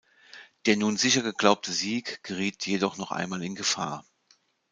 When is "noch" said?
2.97-3.11